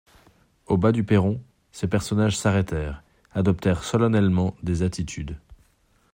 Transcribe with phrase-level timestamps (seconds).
[0.65, 3.03] Au bas du perron, ces personnages s'arrêtèrent,
[3.35, 5.37] adoptèrent solennellement des attitudes.